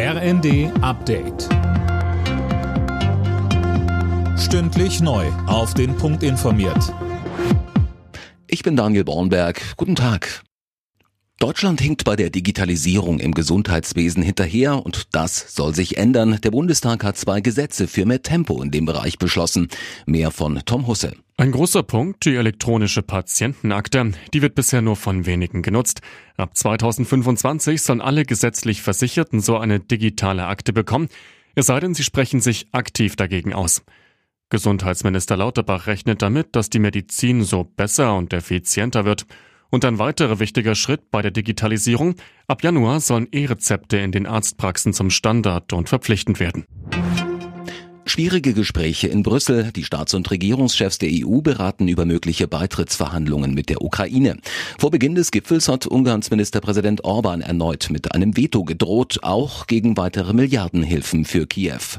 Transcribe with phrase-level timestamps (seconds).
[0.00, 1.48] RND Update.
[4.38, 5.26] Stündlich neu.
[5.48, 6.94] Auf den Punkt informiert.
[8.46, 9.60] Ich bin Daniel Bornberg.
[9.76, 10.44] Guten Tag.
[11.38, 16.40] Deutschland hinkt bei der Digitalisierung im Gesundheitswesen hinterher und das soll sich ändern.
[16.42, 19.68] Der Bundestag hat zwei Gesetze für mehr Tempo in dem Bereich beschlossen.
[20.04, 21.12] Mehr von Tom Husse.
[21.36, 24.14] Ein großer Punkt, die elektronische Patientenakte.
[24.34, 26.00] Die wird bisher nur von wenigen genutzt.
[26.36, 31.08] Ab 2025 sollen alle gesetzlich Versicherten so eine digitale Akte bekommen.
[31.54, 33.84] Es sei denn, sie sprechen sich aktiv dagegen aus.
[34.50, 39.24] Gesundheitsminister Lauterbach rechnet damit, dass die Medizin so besser und effizienter wird.
[39.70, 42.14] Und ein weiterer wichtiger Schritt bei der Digitalisierung.
[42.46, 46.64] Ab Januar sollen E-Rezepte in den Arztpraxen zum Standard und verpflichtend werden.
[48.06, 49.70] Schwierige Gespräche in Brüssel.
[49.72, 54.38] Die Staats- und Regierungschefs der EU beraten über mögliche Beitrittsverhandlungen mit der Ukraine.
[54.78, 59.98] Vor Beginn des Gipfels hat Ungarns Ministerpräsident Orban erneut mit einem Veto gedroht, auch gegen
[59.98, 61.98] weitere Milliardenhilfen für Kiew.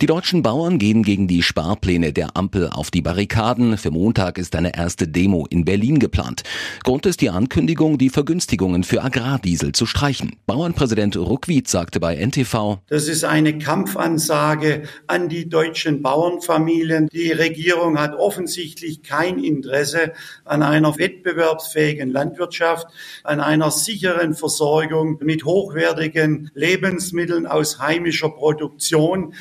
[0.00, 3.76] Die deutschen Bauern gehen gegen die Sparpläne der Ampel auf die Barrikaden.
[3.76, 6.42] Für Montag ist eine erste Demo in Berlin geplant.
[6.84, 10.36] Grund ist die Ankündigung, die Vergünstigungen für Agrardiesel zu streichen.
[10.46, 17.08] Bauernpräsident Ruckwied sagte bei NTV, Das ist eine Kampfansage an die deutschen Bauernfamilien.
[17.12, 20.12] Die Regierung hat offensichtlich kein Interesse
[20.46, 22.86] an einer wettbewerbsfähigen Landwirtschaft,
[23.22, 29.34] an einer sicheren Versorgung mit hochwertigen Lebensmitteln aus heimischer Produktion.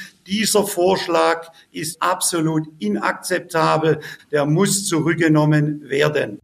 [0.49, 3.99] Dieser Vorschlag ist absolut inakzeptabel.
[4.31, 6.39] Der muss zurückgenommen werden.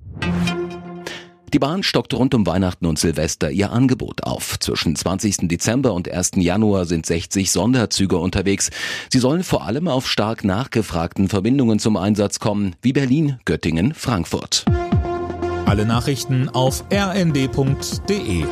[1.52, 4.60] Die Bahn stockt rund um Weihnachten und Silvester ihr Angebot auf.
[4.60, 5.48] Zwischen 20.
[5.48, 6.34] Dezember und 1.
[6.36, 8.70] Januar sind 60 Sonderzüge unterwegs.
[9.12, 14.66] Sie sollen vor allem auf stark nachgefragten Verbindungen zum Einsatz kommen, wie Berlin, Göttingen, Frankfurt.
[15.66, 18.46] Alle Nachrichten auf rnd.de